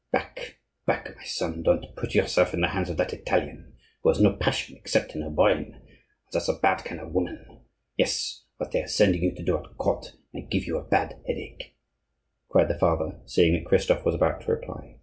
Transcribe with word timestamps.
Back, 0.11 0.57
back, 0.87 1.15
my 1.15 1.23
son; 1.25 1.61
don't 1.61 1.95
put 1.95 2.15
yourself 2.15 2.55
in 2.55 2.61
the 2.61 2.69
hands 2.69 2.89
of 2.89 2.97
that 2.97 3.13
Italian, 3.13 3.75
who 4.01 4.09
has 4.09 4.19
no 4.19 4.33
passion 4.33 4.75
except 4.75 5.13
in 5.15 5.21
her 5.21 5.29
brain; 5.29 5.73
and 5.77 5.83
that's 6.33 6.47
a 6.49 6.53
bad 6.57 6.83
kind 6.83 6.99
of 6.99 7.11
woman! 7.13 7.59
Yes, 7.97 8.41
what 8.57 8.71
they 8.71 8.81
are 8.81 8.87
sending 8.87 9.21
you 9.21 9.35
to 9.35 9.43
do 9.43 9.55
at 9.59 9.77
court 9.77 10.13
may 10.33 10.41
give 10.41 10.65
you 10.65 10.77
a 10.79 10.79
very 10.81 10.89
bad 10.89 11.21
headache," 11.27 11.75
cried 12.49 12.69
the 12.69 12.79
father, 12.79 13.21
seeing 13.27 13.53
that 13.53 13.67
Christophe 13.69 14.03
was 14.03 14.15
about 14.15 14.41
to 14.41 14.51
reply. 14.51 14.95